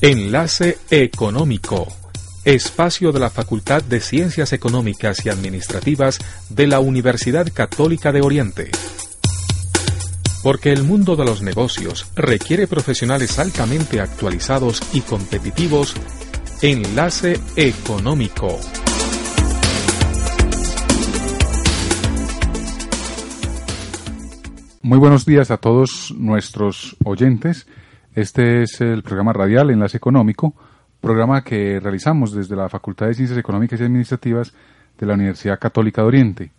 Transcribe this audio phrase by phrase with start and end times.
[0.00, 1.88] Enlace Económico.
[2.44, 8.70] Espacio de la Facultad de Ciencias Económicas y Administrativas de la Universidad Católica de Oriente.
[10.44, 15.96] Porque el mundo de los negocios requiere profesionales altamente actualizados y competitivos.
[16.62, 18.56] Enlace Económico.
[24.80, 27.66] Muy buenos días a todos nuestros oyentes.
[28.18, 30.52] Este es el programa radial Enlace Económico,
[31.00, 34.52] programa que realizamos desde la Facultad de Ciencias Económicas y Administrativas
[34.98, 36.50] de la Universidad Católica de Oriente.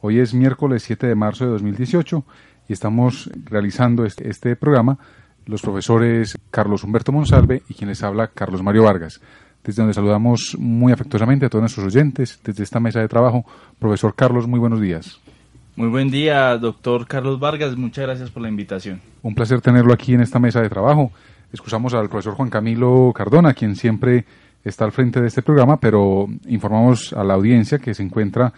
[0.00, 2.24] Hoy es miércoles 7 de marzo de 2018
[2.68, 4.98] y estamos realizando este, este programa
[5.44, 9.20] los profesores Carlos Humberto Monsalve y quien les habla Carlos Mario Vargas
[9.62, 13.44] desde donde saludamos muy afectuosamente a todos nuestros oyentes desde esta mesa de trabajo.
[13.78, 15.20] Profesor Carlos, muy buenos días.
[15.76, 17.76] Muy buen día, doctor Carlos Vargas.
[17.76, 19.02] Muchas gracias por la invitación.
[19.20, 21.12] Un placer tenerlo aquí en esta mesa de trabajo.
[21.52, 24.24] Excusamos al profesor Juan Camilo Cardona, quien siempre
[24.64, 28.54] está al frente de este programa, pero informamos a la audiencia que se encuentra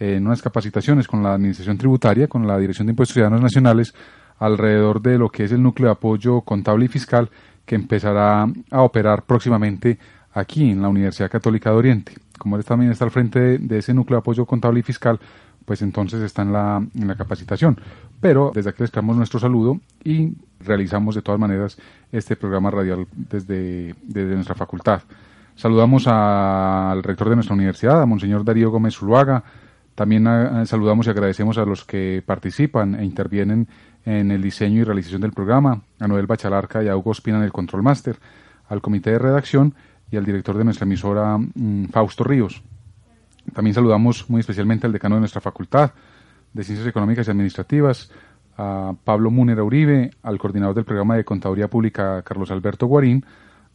[0.00, 3.94] en unas capacitaciones con la Administración Tributaria, con la Dirección de Impuestos Ciudadanos Nacionales,
[4.38, 7.30] alrededor de lo que es el núcleo de apoyo contable y fiscal
[7.66, 9.98] que empezará a operar próximamente
[10.32, 12.14] aquí en la Universidad Católica de Oriente.
[12.38, 15.20] Como él también está al frente de, ese núcleo de apoyo contable y fiscal,
[15.64, 17.80] pues entonces está en la, en la capacitación.
[18.20, 21.78] Pero desde aquí les damos nuestro saludo y realizamos de todas maneras
[22.12, 25.02] este programa radial desde, desde nuestra facultad.
[25.54, 29.44] Saludamos al rector de nuestra universidad, a Monseñor Darío Gómez Zuluaga.
[29.94, 33.68] También a, saludamos y agradecemos a los que participan e intervienen
[34.04, 37.44] en el diseño y realización del programa, a Noel Bachalarca y a Hugo Espina en
[37.44, 38.16] el Control Master,
[38.68, 39.74] al comité de redacción
[40.10, 42.62] y al director de nuestra emisora, mmm, Fausto Ríos.
[43.54, 45.92] También saludamos muy especialmente al decano de nuestra facultad
[46.52, 48.10] de Ciencias Económicas y Administrativas,
[48.56, 53.24] a Pablo Múnera Uribe, al coordinador del programa de Contaduría Pública Carlos Alberto Guarín,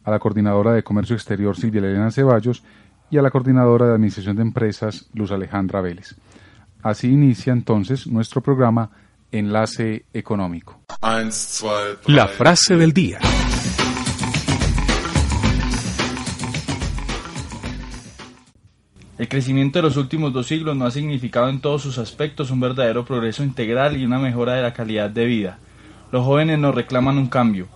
[0.04, 2.62] a la coordinadora de Comercio Exterior Silvia Elena Ceballos
[3.10, 6.14] y a la coordinadora de Administración de Empresas Luz Alejandra Vélez.
[6.82, 8.90] Así inicia entonces nuestro programa
[9.32, 10.80] Enlace Económico.
[12.06, 13.18] La frase del día.
[19.18, 22.60] El crecimiento de los últimos dos siglos no ha significado en todos sus aspectos un
[22.60, 25.58] verdadero progreso integral y una mejora de la calidad de vida.
[26.12, 27.66] Los jóvenes nos reclaman un cambio.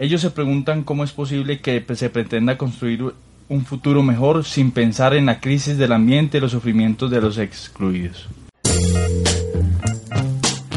[0.00, 3.04] Ellos se preguntan cómo es posible que se pretenda construir
[3.48, 7.38] un futuro mejor sin pensar en la crisis del ambiente y los sufrimientos de los
[7.38, 8.28] excluidos.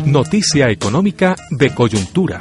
[0.06, 2.40] Noticia económica de coyuntura.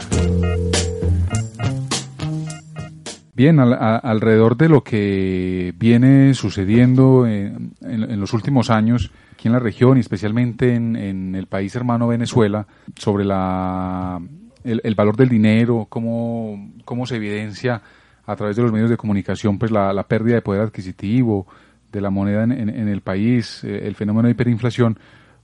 [3.43, 9.53] Bien, al, alrededor de lo que viene sucediendo en, en, los últimos años aquí en
[9.55, 14.21] la región y especialmente en, el país hermano Venezuela, sobre la,
[14.63, 17.83] el, valor del dinero, cómo, cómo se evidencia
[18.27, 21.49] a través de los medios de comunicación pues la, pérdida de poder adquisitivo
[21.91, 25.01] de la moneda en, el país, eh, el fenómeno de hiperinflación,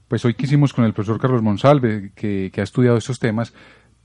[0.07, 3.53] pues hoy quisimos con el profesor Carlos Monsalve, que ha estudiado estos temas,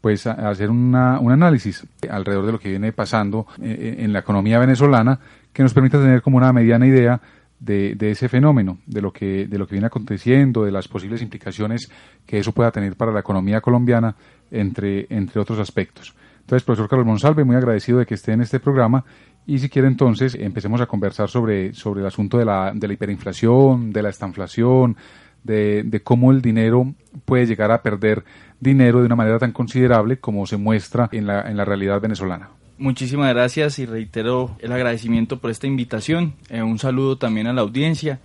[0.05, 4.59] pues hacer una, un análisis alrededor de lo que viene pasando eh, en la economía
[4.59, 5.19] venezolana
[5.51, 7.19] que nos permita tener como una mediana idea
[7.59, 11.23] de, de, ese fenómeno, de lo que de lo que viene aconteciendo, de las posibles
[11.23, 11.91] implicaciones
[12.27, 14.15] que eso pueda tener para la economía colombiana,
[14.51, 16.15] entre, entre otros aspectos.
[16.41, 19.07] Entonces, profesor Carlos Monsalve, muy agradecido de que esté en este programa
[19.47, 22.93] y si quiere entonces empecemos a conversar sobre, sobre el asunto de la, de la
[22.93, 24.99] hiperinflación, de la estanflación,
[25.45, 26.95] de, de, cómo el dinero
[27.25, 28.25] puede llegar a perder
[28.61, 32.49] dinero de una manera tan considerable como se muestra en la, en la realidad venezolana.
[32.77, 36.35] Muchísimas gracias y reitero el agradecimiento por esta invitación.
[36.49, 38.19] Eh, un saludo también a la audiencia.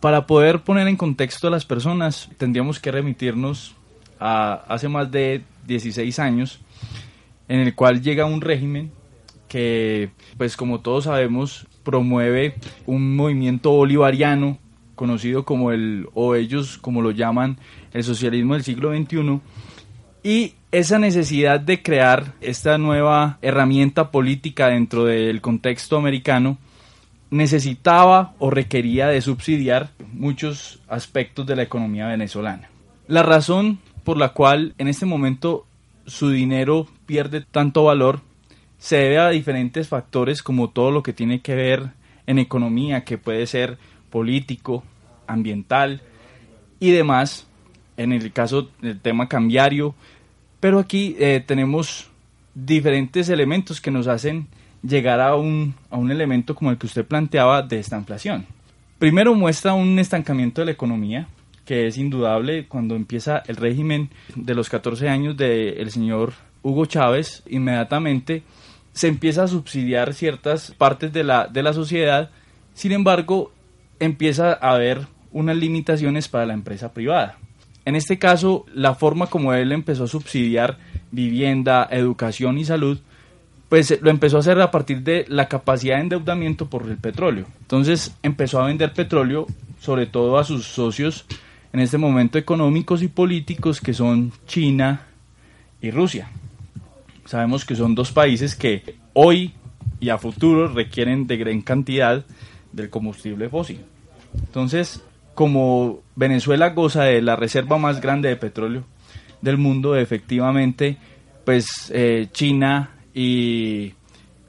[0.00, 3.76] Para poder poner en contexto a las personas, tendríamos que remitirnos
[4.18, 6.60] a hace más de 16 años,
[7.46, 8.90] en el cual llega un régimen
[9.46, 12.54] que, pues como todos sabemos, promueve
[12.86, 14.58] un movimiento bolivariano
[15.02, 17.58] conocido como el, o ellos como lo llaman,
[17.92, 19.40] el socialismo del siglo XXI,
[20.22, 26.56] y esa necesidad de crear esta nueva herramienta política dentro del contexto americano
[27.30, 32.70] necesitaba o requería de subsidiar muchos aspectos de la economía venezolana.
[33.08, 35.66] La razón por la cual en este momento
[36.06, 38.20] su dinero pierde tanto valor
[38.78, 41.90] se debe a diferentes factores como todo lo que tiene que ver
[42.28, 43.78] en economía, que puede ser
[44.12, 44.84] político,
[45.26, 46.02] ambiental
[46.80, 47.46] y demás,
[47.96, 49.94] en el caso del tema cambiario,
[50.60, 52.08] pero aquí eh, tenemos
[52.54, 54.46] diferentes elementos que nos hacen
[54.82, 58.46] llegar a un, a un elemento como el que usted planteaba de esta inflación.
[58.98, 61.28] Primero muestra un estancamiento de la economía,
[61.64, 67.42] que es indudable cuando empieza el régimen de los 14 años del señor Hugo Chávez,
[67.48, 68.42] inmediatamente
[68.92, 72.30] se empieza a subsidiar ciertas partes de la, de la sociedad,
[72.74, 73.52] sin embargo,
[74.00, 77.38] empieza a haber unas limitaciones para la empresa privada.
[77.84, 80.78] En este caso, la forma como él empezó a subsidiar
[81.10, 83.00] vivienda, educación y salud,
[83.68, 87.46] pues lo empezó a hacer a partir de la capacidad de endeudamiento por el petróleo.
[87.62, 89.46] Entonces empezó a vender petróleo,
[89.80, 91.24] sobre todo a sus socios
[91.72, 95.06] en este momento económicos y políticos que son China
[95.80, 96.28] y Rusia.
[97.24, 99.54] Sabemos que son dos países que hoy
[100.00, 102.24] y a futuro requieren de gran cantidad
[102.72, 103.80] del combustible fósil.
[104.34, 105.02] Entonces,
[105.34, 108.84] como Venezuela goza de la reserva más grande de petróleo
[109.40, 110.96] del mundo, efectivamente,
[111.44, 113.94] pues eh, China y,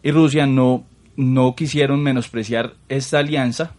[0.04, 0.86] Rusia no,
[1.16, 3.72] no quisieron menospreciar esta alianza,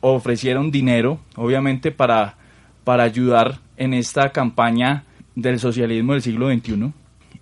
[0.00, 2.36] ofrecieron dinero, obviamente, para,
[2.84, 6.92] para ayudar en esta campaña del socialismo del siglo XXI,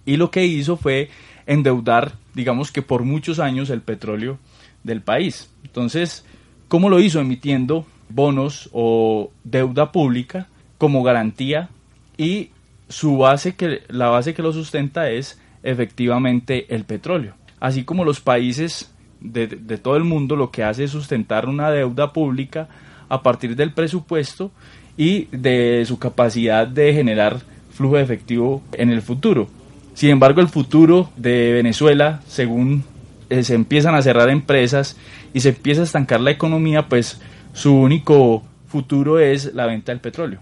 [0.07, 1.11] y lo que hizo fue
[1.47, 4.39] endeudar, digamos que por muchos años, el petróleo
[4.83, 5.51] del país.
[5.65, 6.25] Entonces,
[6.71, 7.21] ¿cómo lo hizo?
[7.21, 10.47] Emitiendo bonos o deuda pública
[10.79, 11.69] como garantía
[12.17, 12.51] y
[12.89, 17.35] su base que la base que lo sustenta es efectivamente el petróleo.
[17.59, 18.91] Así como los países
[19.21, 22.69] de, de todo el mundo lo que hace es sustentar una deuda pública
[23.09, 24.53] a partir del presupuesto
[24.97, 27.41] y de su capacidad de generar
[27.73, 29.49] flujo de efectivo en el futuro.
[29.95, 32.85] Sin embargo, el futuro de Venezuela, según
[33.31, 34.97] se empiezan a cerrar empresas
[35.33, 37.21] y se empieza a estancar la economía, pues
[37.53, 40.41] su único futuro es la venta del petróleo.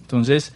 [0.00, 0.54] Entonces,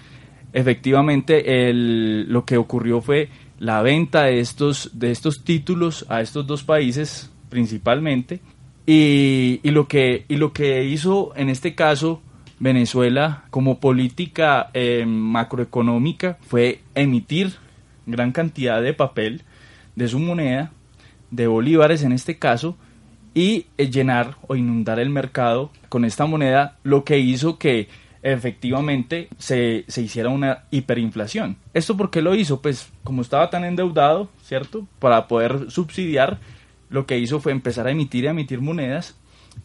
[0.52, 3.28] efectivamente, el, lo que ocurrió fue
[3.58, 8.40] la venta de estos, de estos títulos a estos dos países principalmente.
[8.86, 12.20] Y, y, lo que, y lo que hizo en este caso
[12.58, 17.54] Venezuela como política eh, macroeconómica fue emitir
[18.06, 19.42] gran cantidad de papel
[19.96, 20.72] de su moneda,
[21.32, 22.76] de bolívares en este caso,
[23.34, 27.88] y eh, llenar o inundar el mercado con esta moneda, lo que hizo que
[28.22, 31.56] efectivamente se, se, hiciera una hiperinflación.
[31.74, 32.62] ¿Esto por qué lo hizo?
[32.62, 34.86] Pues como estaba tan endeudado, ¿cierto?
[35.00, 36.38] Para poder subsidiar,
[36.88, 39.16] lo que hizo fue empezar a emitir y emitir monedas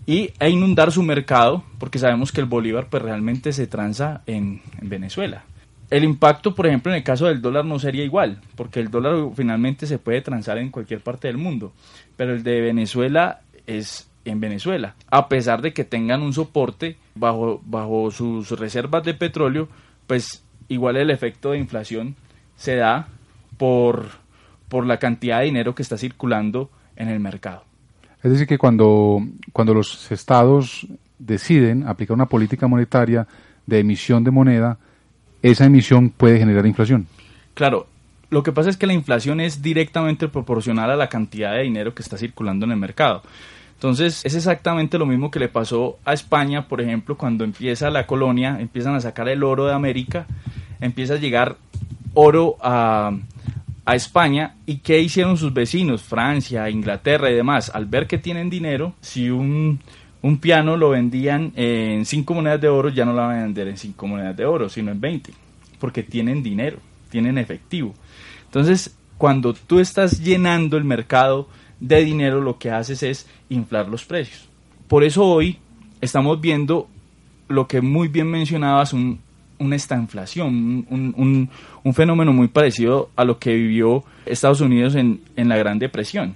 [0.06, 4.62] y a inundar su mercado, porque sabemos que el bolívar pues realmente se transa en,
[4.82, 5.44] en Venezuela.
[5.90, 9.30] El impacto, por ejemplo, en el caso del dólar no sería igual, porque el dólar
[9.36, 11.72] finalmente se puede transar en cualquier parte del mundo,
[12.18, 14.96] pero el de Venezuela es en Venezuela.
[15.10, 19.70] A pesar de que tengan un soporte bajo, bajo sus reservas de petróleo,
[20.08, 22.16] pues igual el efecto de inflación
[22.58, 23.08] se da
[23.58, 24.08] por,
[24.68, 27.64] por la cantidad de dinero que está circulando en el mercado.
[28.24, 29.22] Es decir, que cuando,
[29.54, 30.86] cuando los estados
[31.20, 33.28] deciden aplicar una política monetaria
[33.66, 34.78] de emisión de moneda,
[35.42, 37.08] esa emisión puede generar inflación.
[37.54, 37.88] Claro,
[38.30, 41.96] lo que pasa es que la inflación es directamente proporcional a la cantidad de dinero
[41.96, 43.24] que está circulando en el mercado.
[43.76, 48.08] Entonces es exactamente lo mismo que le pasó a España, por ejemplo, cuando empieza la
[48.08, 50.26] colonia, empiezan a sacar el oro de América,
[50.82, 51.58] empieza a llegar
[52.16, 53.12] oro a,
[53.86, 58.50] a España y qué hicieron sus vecinos, Francia, Inglaterra y demás, al ver que tienen
[58.50, 59.80] dinero, si un,
[60.22, 63.68] un piano lo vendían en 5 monedas de oro, ya no la van a vender
[63.68, 65.32] en 5 monedas de oro, sino en 20,
[65.80, 66.80] porque tienen dinero,
[67.10, 67.94] tienen efectivo.
[68.46, 71.48] Entonces, cuando tú estás llenando el mercado
[71.80, 74.50] de dinero, lo que haces es inflar los precios.
[74.88, 75.58] Por eso hoy
[76.02, 76.88] estamos viendo
[77.48, 79.20] lo que muy bien mencionabas, un,
[79.60, 81.50] una estanflación, un,
[81.84, 86.36] un, fenómeno muy parecido a lo que vivió Estados Unidos en, en, la Gran Depresión,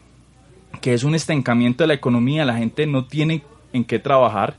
[0.82, 4.56] que es un estancamiento de la economía, la gente no tiene en qué trabajar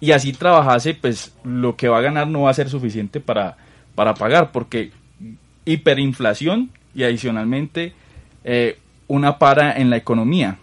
[0.00, 3.58] y así trabajase, pues lo que va a ganar no va a ser suficiente para,
[3.94, 4.92] para pagar, porque
[5.66, 7.92] hiperinflación y adicionalmente
[8.44, 10.58] eh, una para en la economía.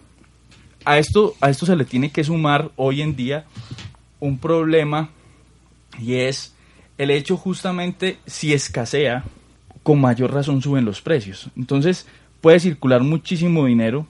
[0.84, 3.44] A esto, a esto se le tiene que sumar hoy en día
[4.18, 5.10] un problema
[6.00, 6.54] y es
[6.96, 9.22] el hecho justamente si escasea,
[9.84, 11.48] con mayor razón suben los precios.
[11.56, 12.08] Entonces
[12.40, 14.06] puede circular muchísimo dinero,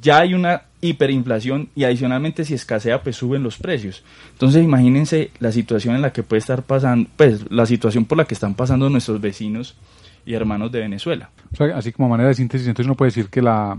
[0.00, 4.02] ya hay una hiperinflación y adicionalmente si escasea pues suben los precios.
[4.32, 8.24] Entonces imagínense la situación en la que puede estar pasando, pues la situación por la
[8.24, 9.76] que están pasando nuestros vecinos
[10.24, 11.30] y hermanos de Venezuela.
[11.74, 13.78] así como manera de síntesis, entonces uno puede decir que, la,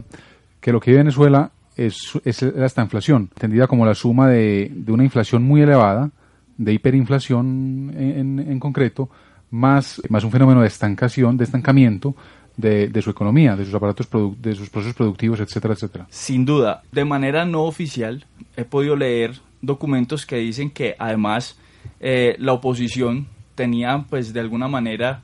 [0.59, 5.03] que lo que Venezuela es, es esta inflación, entendida como la suma de, de una
[5.03, 6.11] inflación muy elevada,
[6.57, 9.09] de hiperinflación en, en, concreto,
[9.49, 12.15] más, más un fenómeno de estancación, de estancamiento
[12.57, 14.07] de, su economía, de sus aparatos,
[14.39, 16.07] de sus procesos productivos, etcétera, etcétera.
[16.09, 21.57] Sin duda, de manera no oficial, he podido leer documentos que dicen que además
[21.99, 25.21] eh, la oposición tenía, pues, de alguna manera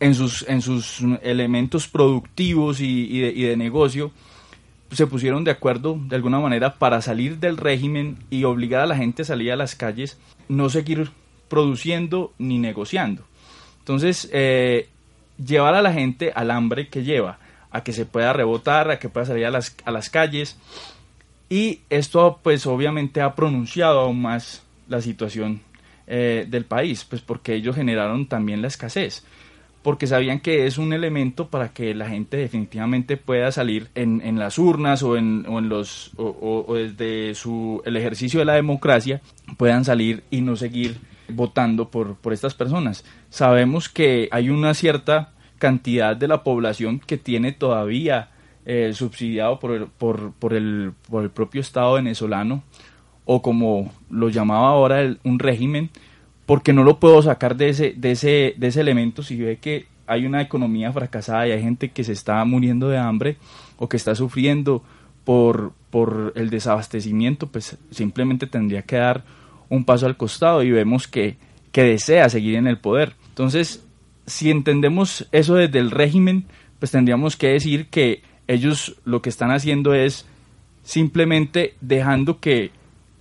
[0.00, 4.10] en sus, en sus elementos productivos y, y, de, y de, negocio,
[4.90, 8.96] se pusieron de acuerdo de alguna manera para salir del régimen y obligar a la
[8.96, 11.10] gente a salir a las calles, no seguir
[11.48, 13.24] produciendo ni negociando.
[13.80, 14.88] Entonces, eh,
[15.44, 17.38] llevar a la gente al hambre que lleva,
[17.70, 20.58] a que se pueda rebotar, a que pueda salir a las, a las calles.
[21.48, 25.60] Y esto, pues obviamente ha pronunciado aún más la situación
[26.06, 29.24] eh, del país, pues porque ellos generaron también la escasez
[29.82, 34.38] porque sabían que es un elemento para que la gente definitivamente pueda salir en, en
[34.38, 39.22] las urnas o en, o en los o, desde su el ejercicio de la democracia
[39.56, 40.98] puedan salir y no seguir
[41.30, 43.04] votando por, por estas personas.
[43.28, 48.30] Sabemos que hay una cierta cantidad de la población que tiene todavía
[48.66, 52.62] eh, subsidiado por el, por, por, el, por el propio Estado venezolano
[53.24, 55.90] o como lo llamaba ahora un régimen
[56.46, 59.86] porque no lo puedo sacar de ese, de ese, de ese elemento si ve que
[60.06, 63.36] hay una economía fracasada y hay gente que se está muriendo de hambre
[63.76, 64.82] o que está sufriendo
[65.24, 69.22] por, por el desabastecimiento, pues simplemente tendría que dar
[69.70, 71.38] un paso al costado y vemos que,
[71.72, 73.14] que desea seguir en el poder.
[73.30, 73.86] Entonces,
[74.26, 76.44] si entendemos eso desde el régimen,
[76.78, 80.26] pues tendríamos que decir que ellos lo que están haciendo es
[80.82, 82.72] simplemente dejando que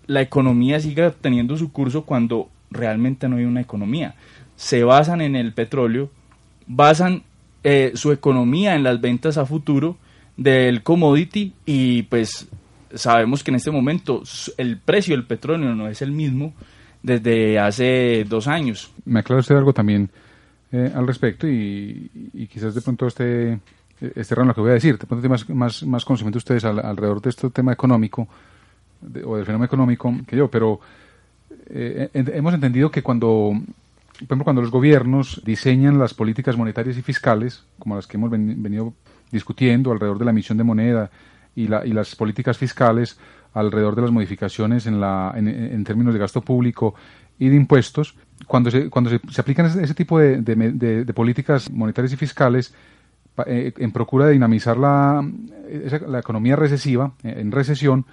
[0.07, 4.15] la economía siga teniendo su curso cuando realmente no hay una economía.
[4.55, 6.09] Se basan en el petróleo,
[6.65, 7.23] basan
[7.63, 9.97] eh, su economía en las ventas a futuro
[10.35, 12.47] del commodity y pues
[12.93, 14.23] sabemos que en este momento
[14.57, 16.53] el precio del petróleo no es el mismo
[17.01, 18.91] desde hace dos años.
[19.05, 20.09] Me aclara usted algo también
[20.71, 22.09] eh, al respecto y,
[22.51, 23.59] quizás de pronto este,
[24.15, 27.29] este lo que voy a decir, de pronto más, más, más conocimiento ustedes alrededor de
[27.29, 28.27] este tema económico
[29.25, 30.79] o del fenómeno económico que yo, pero
[31.69, 37.01] eh, hemos entendido que cuando, por ejemplo, cuando los gobiernos diseñan las políticas monetarias y
[37.01, 38.93] fiscales, como las que hemos venido
[39.31, 41.09] discutiendo alrededor de la emisión de moneda
[41.59, 43.19] y, la, y las políticas fiscales
[43.53, 46.95] alrededor de las modificaciones en, la, en, términos de gasto público
[47.37, 48.15] y de impuestos,
[48.47, 52.73] cuando se, cuando se, aplican ese, tipo de, políticas monetarias y fiscales
[53.45, 55.27] eh, en procura de dinamizar la,
[56.07, 58.05] la economía recesiva, en recesión,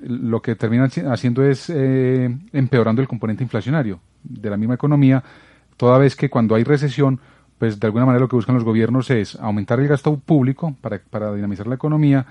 [0.00, 5.24] lo que terminan haciendo es eh, empeorando el componente inflacionario de la misma economía,
[5.76, 7.18] toda vez que cuando hay recesión,
[7.58, 11.00] pues de alguna manera lo que buscan los gobiernos es aumentar el gasto público para,
[11.10, 12.26] para dinamizar la economía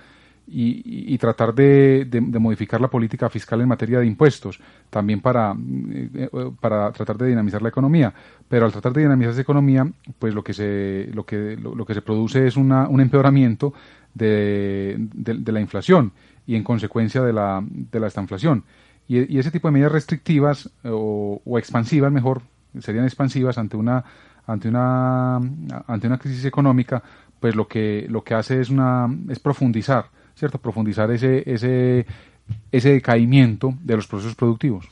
[0.47, 2.07] y, tratar de,
[2.39, 4.59] modificar la política fiscal en materia de impuestos,
[4.89, 8.13] también para, eh, para tratar de dinamizar la economía.
[8.47, 11.93] Pero al tratar de dinamizar esa economía, pues lo que se, lo que, lo, que
[11.93, 13.73] se produce es una, un empeoramiento
[14.13, 16.11] de, de la inflación
[16.47, 18.63] y en consecuencia de la, de la estanflación.
[19.07, 22.41] Y, ese tipo de medidas restrictivas o, expansivas, mejor,
[22.79, 24.03] serían expansivas ante una,
[24.47, 27.03] ante una, ante una crisis económica,
[27.39, 30.57] pues lo que, lo que hace es, una, es profundizar, ¿cierto?
[30.57, 32.05] Profundizar ese, ese,
[32.71, 34.85] ese decaimiento de los procesos productivos.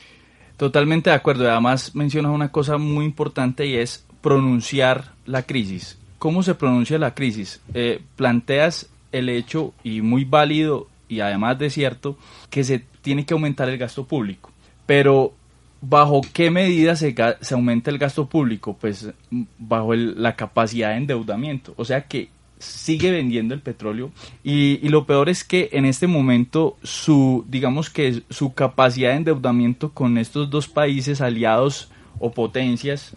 [0.56, 1.50] Totalmente de acuerdo.
[1.50, 5.98] Además mencionas una cosa muy importante y es pronunciar la crisis.
[6.18, 7.60] ¿Cómo se pronuncia la crisis?
[7.74, 12.16] Eh, planteas el hecho y muy válido y además de cierto
[12.50, 14.50] que se tiene que aumentar el gasto público.
[14.86, 15.34] Pero
[15.80, 18.76] ¿bajo qué medida se, se aumenta el gasto público?
[18.80, 19.10] Pues
[19.58, 21.74] bajo la capacidad de endeudamiento.
[21.76, 24.10] O sea que sigue vendiendo el petróleo
[24.42, 29.90] y, lo peor es que en este momento su digamos que su capacidad de endeudamiento
[29.90, 33.16] con estos dos países aliados o potencias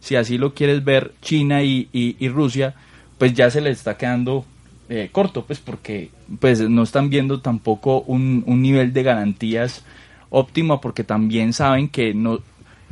[0.00, 2.74] si así lo quieres ver China y, y Rusia
[3.18, 4.44] pues ya se le está quedando
[4.88, 9.84] eh, corto, pues porque pues no están viendo tampoco un, un, nivel de garantías
[10.30, 12.38] óptimo porque también saben que no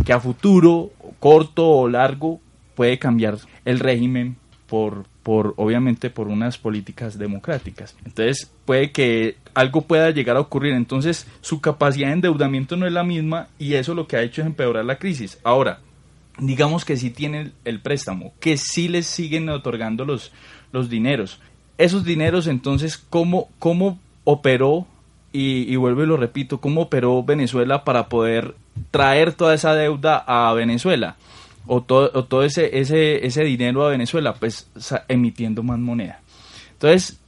[0.05, 2.41] que a futuro, corto o largo,
[2.75, 7.97] puede cambiar el régimen por, por obviamente por unas políticas democráticas.
[8.04, 10.75] Entonces puede que algo pueda llegar a ocurrir.
[10.75, 14.42] Entonces su capacidad de endeudamiento no es la misma y eso lo que ha hecho
[14.42, 15.38] es empeorar la crisis.
[15.44, 15.80] Ahora,
[16.38, 20.33] digamos que sí tienen el préstamo, que sí les siguen otorgando los,
[20.73, 21.40] los dineros
[21.78, 24.87] esos dineros entonces, ¿cómo, cómo operó,
[25.33, 28.54] y, vuelvo y lo repito, cómo operó Venezuela para poder
[28.92, 31.16] traer toda esa deuda a Venezuela?
[31.66, 34.71] O todo, o todo ese, ese, ese dinero a Venezuela, pues
[35.09, 36.21] emitiendo más moneda.
[36.73, 37.18] Entonces,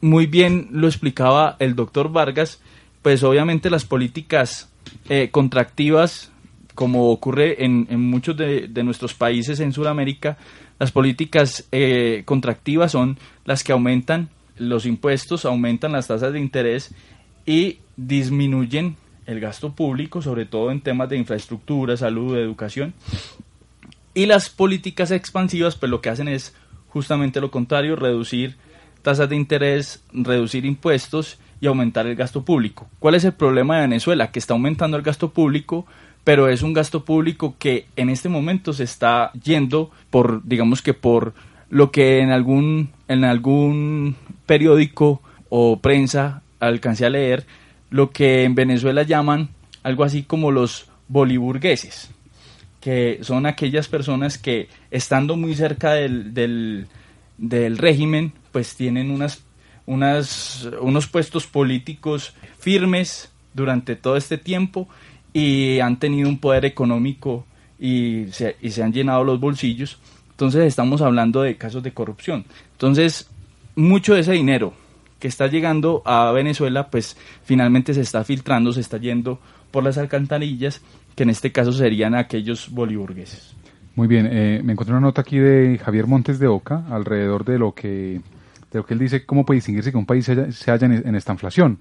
[0.00, 2.60] muy bien lo explicaba el doctor Vargas,
[3.02, 4.70] pues obviamente las políticas
[5.08, 6.30] eh, contractivas,
[6.74, 10.36] como ocurre en, en muchos de, de, nuestros países en Sudamérica,
[10.78, 16.94] las políticas eh, contractivas son las que aumentan los impuestos, aumentan las tasas de interés
[17.46, 18.96] y disminuyen
[19.26, 22.94] el gasto público, sobre todo en temas de infraestructura, salud, educación.
[24.16, 26.54] Y las políticas expansivas, pues lo que hacen es
[26.88, 28.56] justamente lo contrario, reducir
[29.02, 32.88] tasas de interés, reducir impuestos y aumentar el gasto público.
[32.98, 34.30] ¿Cuál es el problema de Venezuela?
[34.30, 35.84] Que está aumentando el gasto público,
[36.24, 40.94] pero es un gasto público que en este momento se está yendo por, digamos que
[40.94, 41.34] por
[41.68, 45.20] lo que en algún, en algún periódico
[45.50, 47.44] o prensa alcancé a leer,
[47.90, 49.50] lo que en Venezuela llaman
[49.82, 52.15] algo así como los boliburgueses,
[52.86, 56.86] que son aquellas personas que estando muy cerca del, del,
[57.36, 59.42] del régimen, pues tienen unas,
[59.86, 64.86] unas, unos puestos políticos firmes durante todo este tiempo
[65.32, 67.44] y han tenido un poder económico
[67.76, 69.98] y se, y se han llenado los bolsillos.
[70.30, 72.44] Entonces estamos hablando de casos de corrupción.
[72.70, 73.28] Entonces,
[73.74, 74.74] mucho de ese dinero
[75.18, 79.38] que está llegando a Venezuela, pues finalmente se está filtrando, se está yendo
[79.70, 80.82] por las alcantarillas,
[81.14, 83.54] que en este caso serían aquellos boliburgueses.
[83.94, 87.58] Muy bien, eh, me encontré una nota aquí de Javier Montes de Oca alrededor de
[87.58, 88.20] lo que
[88.72, 91.32] de lo que él dice, cómo puede distinguirse que un país se halla, en esta
[91.32, 91.78] inflación.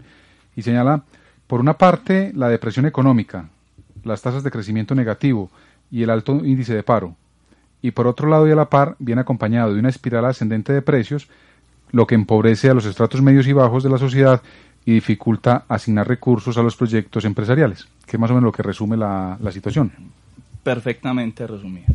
[0.55, 1.03] Y señala
[1.47, 3.49] por una parte, la depresión económica,
[4.03, 5.51] las tasas de crecimiento negativo
[5.91, 7.15] y el alto índice de paro.
[7.81, 10.81] Y por otro lado y a la par, viene acompañado de una espiral ascendente de
[10.81, 11.27] precios,
[11.91, 14.41] lo que empobrece a los estratos medios y bajos de la sociedad
[14.85, 18.63] y dificulta asignar recursos a los proyectos empresariales, que es más o menos lo que
[18.63, 19.91] resume la, la situación.
[20.63, 21.87] Perfectamente resumido.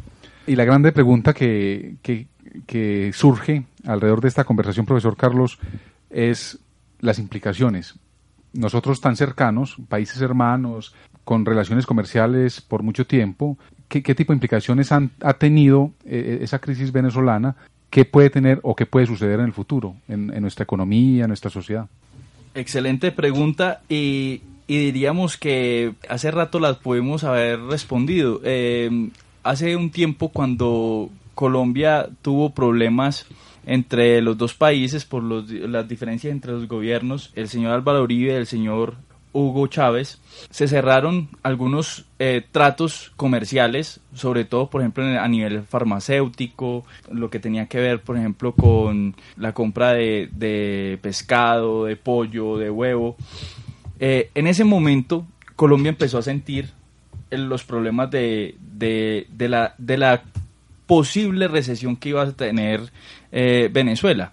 [0.47, 2.27] Y la grande pregunta que, que,
[2.67, 5.59] que surge alrededor de esta conversación, profesor Carlos,
[6.11, 6.59] es
[7.01, 7.95] las implicaciones
[8.53, 10.95] nosotros tan cercanos, países hermanos,
[11.25, 16.59] con relaciones comerciales por mucho tiempo, ¿qué, tipo de implicaciones han, ha tenido eh, esa
[16.59, 17.57] crisis venezolana?
[17.91, 21.51] ¿Qué puede tener o qué puede suceder en el futuro, en, nuestra economía, en nuestra
[21.51, 21.89] sociedad?
[22.55, 28.41] Excelente pregunta y, diríamos que hace rato las podemos haber respondido.
[28.45, 29.11] Eh,
[29.43, 33.27] hace un tiempo cuando Colombia tuvo problemas
[33.67, 38.37] entre los dos países por las diferencias entre los gobiernos, el señor Álvaro Uribe y
[38.37, 38.95] el señor
[39.33, 40.19] Hugo Chávez,
[40.51, 47.39] se cerraron algunos eh, tratos comerciales, sobre todo, por ejemplo, a nivel farmacéutico, lo que
[47.39, 53.17] tenía que ver, por ejemplo, con la compra de, pescado, de pollo, de huevo.
[54.01, 56.71] Eh, en ese momento, Colombia empezó a sentir
[57.31, 58.57] los problemas de,
[59.39, 60.23] la,
[60.87, 62.91] posible recesión que iba a tener
[63.31, 64.33] eh, Venezuela.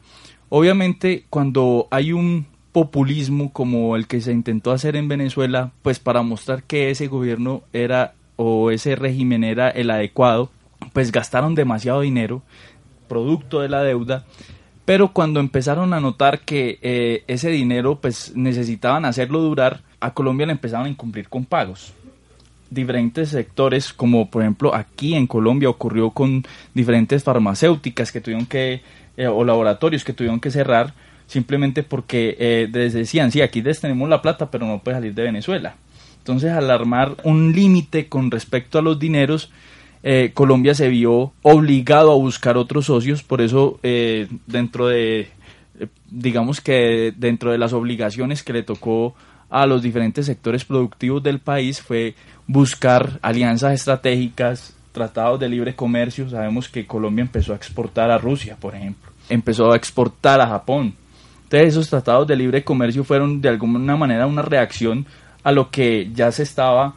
[0.50, 6.22] Obviamente, cuando hay un populismo como el que se intentó hacer en Venezuela, pues para
[6.22, 10.52] mostrar que ese gobierno era o ese régimen era el adecuado,
[10.94, 12.44] pues gastaron demasiado dinero,
[13.08, 14.26] producto de la deuda,
[14.86, 20.46] pero cuando empezaron a notar que eh, ese dinero pues necesitaban hacerlo durar, a Colombia
[20.46, 21.94] le empezaron a incumplir con pagos.
[22.70, 28.84] Diferentes sectores, como por ejemplo aquí en Colombia ocurrió con diferentes farmacéuticas que tuvieron que,
[29.18, 30.94] eh, o laboratorios que tuvieron que cerrar
[31.28, 35.13] simplemente porque eh, les decían, sí, aquí les tenemos la plata, pero no puede salir
[35.13, 35.76] de Venezuela.
[36.18, 39.52] Entonces, al armar un límite con respecto a los dineros,
[40.04, 43.80] eh, Colombia se vio obligado a buscar otros socios, por eso
[44.46, 45.30] dentro de,
[46.10, 49.16] digamos que dentro de las obligaciones que le tocó
[49.50, 52.16] a los diferentes sectores productivos del país fue
[52.48, 56.30] buscar alianzas estratégicas, tratados de libre comercio.
[56.30, 60.96] Sabemos que Colombia empezó a exportar a Rusia, por ejemplo, empezó a exportar a Japón.
[61.48, 65.06] Entonces esos tratados de libre comercio fueron de alguna manera una reacción
[65.44, 66.96] a lo que ya se estaba,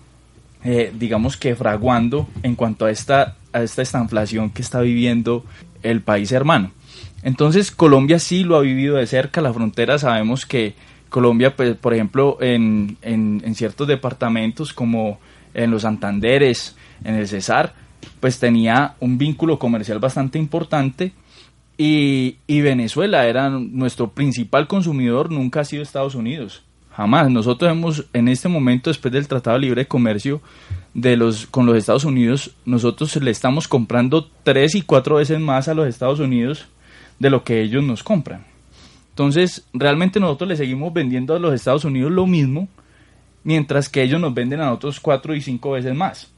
[0.65, 5.45] eh, digamos que fraguando en cuanto a esta, esta estanflación que está viviendo
[5.85, 6.73] el país hermano.
[7.23, 10.75] Entonces Colombia sí lo ha vivido de cerca, la frontera sabemos que
[11.11, 15.21] Colombia, pues, por ejemplo, en, en ciertos departamentos como
[15.55, 17.75] en los Santanderes, en el Cesar,
[18.19, 21.13] pues tenía un vínculo comercial bastante importante
[21.83, 26.62] y, Venezuela era nuestro principal consumidor, nunca ha sido Estados Unidos.
[26.93, 27.31] Jamás.
[27.31, 30.43] Nosotros hemos, en este momento, después del Tratado de Libre Comercio
[30.93, 35.69] de los, con los Estados Unidos, nosotros le estamos comprando tres y cuatro veces más
[35.69, 36.66] a los Estados Unidos
[37.19, 38.45] de lo que ellos nos compran.
[39.09, 42.69] Entonces, realmente nosotros le seguimos vendiendo a los Estados Unidos lo mismo
[43.43, 46.31] mientras que ellos nos venden a nosotros cuatro y cinco veces más.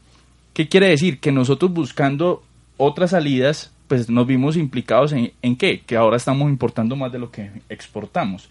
[0.52, 1.18] ¿Qué quiere decir?
[1.18, 2.44] Que nosotros buscando
[2.76, 5.82] otras salidas, pues nos vimos implicados en, en qué?
[5.82, 8.48] Que ahora estamos importando más de lo que exportamos.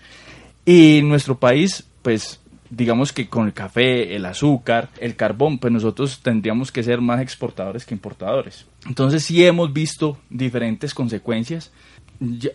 [0.68, 6.20] Y nuestro país, pues digamos que con el café, el azúcar, el carbón, pues nosotros
[6.22, 8.68] tendríamos que ser más exportadores que importadores.
[8.86, 11.72] Entonces sí hemos visto diferentes consecuencias.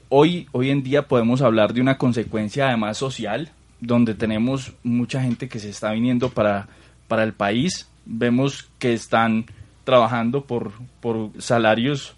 [0.08, 5.48] Hoy, hoy en día podemos hablar de una consecuencia además social, donde tenemos mucha gente
[5.48, 6.68] que se está viniendo para,
[7.08, 7.88] para el país.
[8.04, 9.46] Vemos que están
[9.82, 10.70] trabajando por,
[11.00, 12.14] por salarios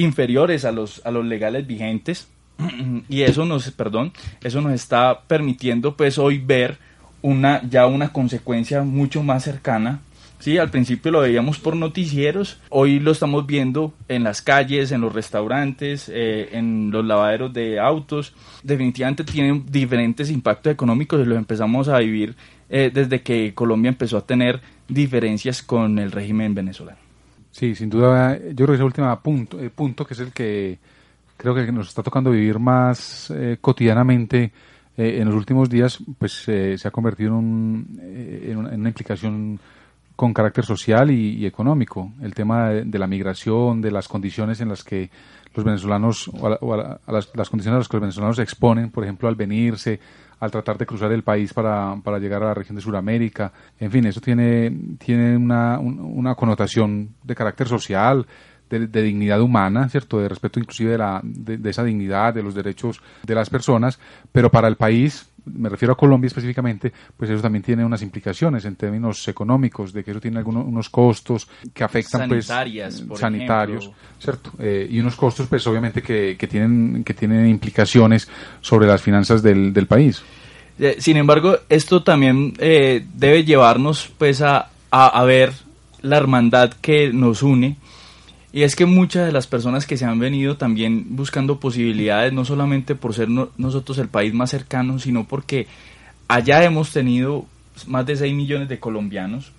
[0.00, 2.28] inferiores a los, a los legales vigentes.
[3.08, 6.78] y eso nos, perdón, eso nos está permitiendo pues hoy ver
[7.20, 10.00] una ya una consecuencia mucho más cercana
[10.38, 15.00] Sí, al principio lo veíamos por noticieros, hoy lo estamos viendo en las calles, en
[15.00, 18.34] los restaurantes, eh, en los lavaderos de autos.
[18.62, 22.36] Definitivamente tienen diferentes impactos económicos y los empezamos a vivir
[22.70, 27.07] eh, desde que Colombia empezó a tener diferencias con el régimen venezolano.
[27.58, 30.78] Sí, sin duda, yo creo que ese último punto, eh, punto que es el que
[31.36, 34.52] creo que nos está tocando vivir más cotidianamente
[34.96, 39.58] en los últimos días, pues se ha convertido en, una, en una implicación
[40.18, 42.10] con carácter social y, económico.
[42.20, 45.10] El tema de, la migración, de las condiciones en las que
[45.54, 46.48] los venezolanos, o,
[47.06, 50.00] las, condiciones a las que los venezolanos se exponen, por ejemplo, al venirse,
[50.40, 53.52] al tratar de cruzar el país para, para llegar a la región de Sudamérica.
[53.78, 58.26] En fin, eso tiene, tiene una, una connotación de carácter social,
[58.68, 60.20] de, dignidad humana, ¿cierto?
[60.20, 63.98] De respeto inclusive de, la, de, esa dignidad, de los derechos de las personas,
[64.32, 68.64] pero para el país me refiero a Colombia específicamente, pues eso también tiene unas implicaciones
[68.64, 74.52] en términos económicos, de que eso tiene algunos unos costos que afectan pues sanitarios, ¿cierto?
[74.58, 78.28] Eh, y unos costos pues obviamente que, que, tienen que tienen implicaciones
[78.60, 80.22] sobre las finanzas del, del país.
[80.78, 85.52] Eh, sin embargo, esto también eh, debe llevarnos pues a, a, a ver
[86.02, 87.76] la hermandad que nos une
[88.52, 92.44] y es que muchas de las personas que se han venido también buscando posibilidades, no
[92.44, 95.66] solamente por ser nosotros el país más cercano, sino porque
[96.28, 97.44] allá hemos tenido
[97.86, 99.52] más de 6 millones de colombianos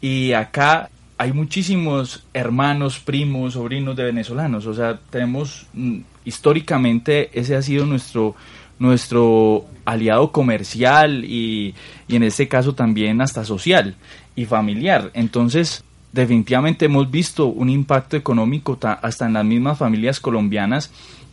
[0.00, 4.66] y acá hay muchísimos hermanos, primos, sobrinos de venezolanos.
[4.66, 8.34] O sea, tenemos mm, históricamente ese ha sido nuestro
[8.78, 11.74] nuestro aliado comercial y,
[12.08, 13.96] y en este caso también hasta social
[14.34, 15.10] y familiar.
[15.14, 20.90] Entonces, definitivamente hemos visto un impacto económico hasta en las mismas familias colombianas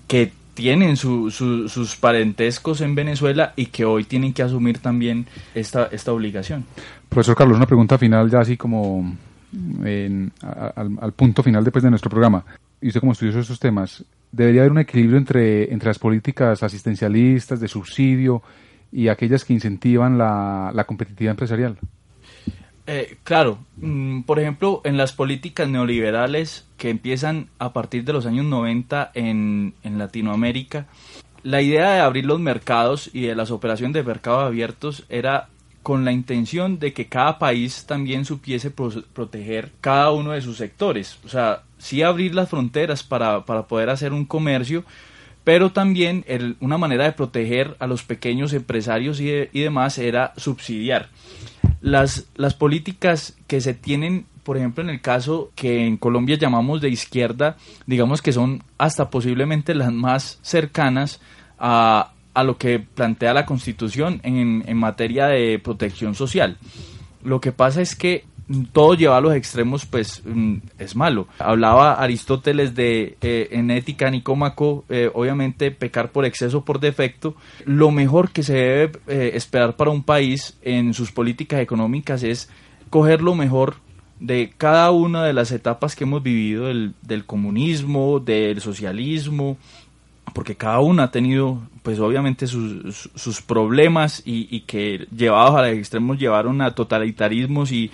[0.08, 6.12] que tienen sus parentescos en Venezuela y que hoy tienen que asumir también esta, esta
[6.12, 6.66] obligación.
[7.10, 9.16] Profesor Carlos, una pregunta final ya así como
[11.00, 12.46] al, punto final después de nuestro programa.
[12.82, 16.62] Y usted como estudioso de estos temas, ¿debería haber un equilibrio entre, entre las políticas
[16.64, 18.44] asistencialistas, de subsidio
[18.92, 21.78] y aquellas que incentivan la, la competitividad empresarial?
[22.86, 28.26] Eh, claro, mm, por ejemplo, en las políticas neoliberales que empiezan a partir de los
[28.26, 30.88] años 90 en, Latinoamérica,
[31.44, 35.50] la idea de abrir los mercados y de las operaciones de mercados abiertos era
[35.82, 41.20] con la intención de que cada país también supiese proteger cada uno de sus sectores.
[41.26, 44.86] O sea, sí abrir las fronteras para, para poder hacer un comercio,
[45.44, 46.26] pero también
[46.62, 51.10] una manera de proteger a los pequeños empresarios y, y demás era subsidiar
[51.84, 56.80] las, las políticas que se tienen, por ejemplo, en el caso que en Colombia llamamos
[56.80, 61.20] de izquierda, digamos que son hasta posiblemente las más cercanas
[61.60, 66.58] a, a lo que plantea la Constitución en, en materia de protección social.
[67.22, 68.24] Lo que pasa es que
[68.72, 71.28] todo lleva a los extremos pues mm, es malo.
[71.40, 77.36] Hablaba Aristóteles de eh, en ética Nicómaco, eh, obviamente pecar por exceso por defecto.
[77.66, 82.50] Lo mejor que se debe eh, esperar para un país en sus políticas económicas es
[82.90, 83.76] coger lo mejor
[84.20, 89.58] de cada una de las etapas que hemos vivido del, comunismo, del socialismo,
[90.34, 95.64] porque cada una ha tenido, pues obviamente, sus, sus problemas y, y, que llevados a
[95.64, 97.92] los extremos llevaron a totalitarismos y,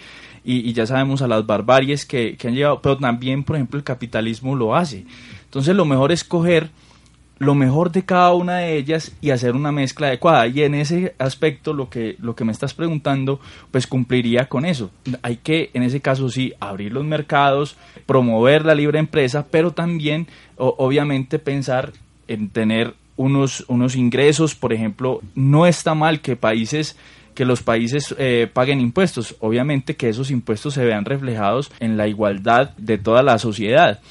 [0.52, 4.56] y, ya sabemos a las barbaries que, han llevado, pero también, por ejemplo, el capitalismo
[4.56, 5.06] lo hace.
[5.44, 6.72] Entonces, lo mejor es coger
[7.38, 10.48] lo mejor de cada una de ellas y hacer una mezcla adecuada.
[10.48, 14.90] Y en ese aspecto, lo que, lo que me estás preguntando, pues cumpliría con eso.
[15.22, 20.28] Hay que, en ese caso, sí, abrir los mercados, promover la libre empresa, pero también,
[20.58, 21.94] obviamente, pensar
[22.28, 24.56] en tener unos, unos ingresos.
[24.56, 26.98] Por ejemplo, no está mal que países
[27.40, 29.38] que los países eh, paguen impuestos.
[29.40, 34.02] Obviamente que esos impuestos se vean reflejados en la igualdad de toda la sociedad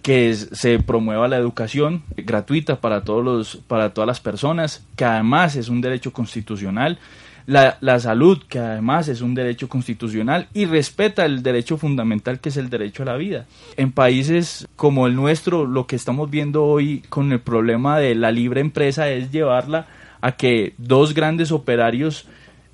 [0.00, 5.54] que se promueva la educación gratuita para todos los para todas las personas que además
[5.54, 6.98] es un derecho constitucional
[7.44, 12.48] la, la, salud que además es un derecho constitucional y respeta el derecho fundamental que
[12.48, 13.44] es el derecho a la vida
[13.76, 18.30] en países como el nuestro lo que estamos viendo hoy con el problema de la
[18.30, 19.86] libre empresa es llevarla
[20.22, 22.26] a que dos grandes operarios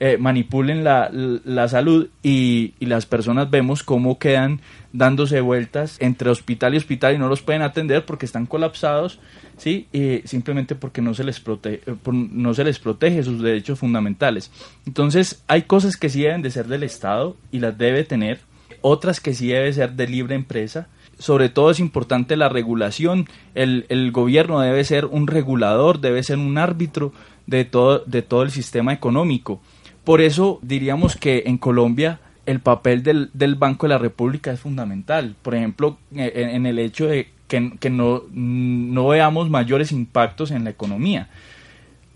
[0.06, 4.60] eh, manipulen la, la salud y, las personas vemos cómo quedan
[4.92, 9.18] dándose vueltas entre hospital y hospital y no los pueden atender porque están colapsados,
[9.56, 9.88] ¿sí?
[9.94, 14.50] Y simplemente porque no se, les protege, eh, no se les protege sus derechos fundamentales.
[14.86, 18.40] Entonces hay cosas que sí deben de ser del Estado y las debe tener,
[18.82, 20.88] otras que sí debe ser de libre empresa
[21.18, 23.26] sobre todo es importante la regulación.
[23.54, 27.12] El, el, gobierno debe ser un regulador, debe ser un árbitro
[27.46, 29.60] de todo, de todo el sistema económico.
[30.04, 34.60] Por eso diríamos que en Colombia el papel del, del Banco de la República es
[34.60, 35.34] fundamental.
[35.42, 40.64] Por ejemplo, en, en el hecho de que, que no, no veamos mayores impactos en
[40.64, 41.28] la economía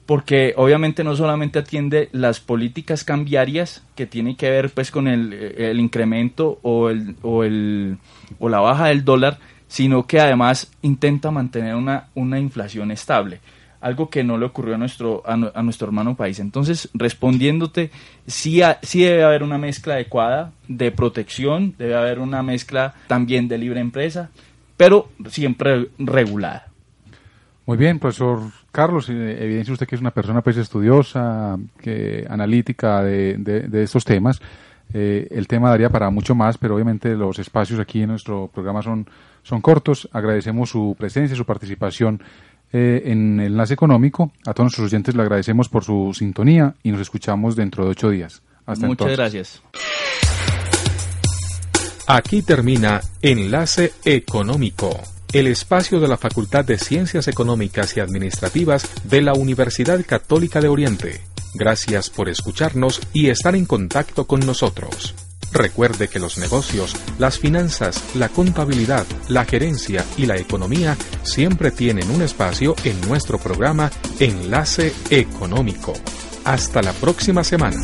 [0.09, 5.35] porque obviamente no solamente atiende las políticas cambiarias que tienen que ver pues con el,
[5.35, 7.99] el incremento o, el, o, el,
[8.39, 13.41] o la baja del dólar, sino que además intenta mantener una, una inflación estable,
[13.81, 16.41] algo que no le ocurrió a nuestro, a, nuestro hermano país.
[16.41, 17.91] Entonces, respondiéndote,
[18.27, 23.59] sí, sí debe haber una mezcla adecuada de protección, debe haber una mezcla también de
[23.59, 24.31] libre empresa,
[24.77, 26.67] pero siempre regulada.
[27.67, 28.41] Muy bien, profesor
[28.73, 34.41] Carlos, eh, evidencia usted que es una persona pues estudiosa, que analítica de estos temas.
[34.95, 38.83] Eh, el tema daría para mucho más, pero obviamente los espacios aquí en nuestro programa
[38.83, 39.07] son,
[39.43, 40.09] son cortos.
[40.13, 42.23] Agradecemos su presencia, su participación
[42.73, 44.33] eh, en enlace económico.
[44.47, 48.11] A todos nuestros oyentes le agradecemos por su sintonía y nos escuchamos dentro de ocho
[48.11, 48.43] días.
[48.67, 49.17] Hasta Muchas entonces.
[49.17, 49.63] gracias.
[52.07, 54.99] Aquí termina Enlace Económico
[55.33, 60.69] el espacio de la Facultad de Ciencias Económicas y Administrativas de la Universidad Católica de
[60.69, 61.21] Oriente.
[61.55, 65.15] Gracias por escucharnos y estar en contacto con nosotros.
[65.53, 72.11] Recuerde que los negocios, las finanzas, la contabilidad, la gerencia y la economía siempre tienen
[72.11, 75.95] un espacio en nuestro programa Enlace Económico.
[76.45, 77.81] Hasta la próxima semana.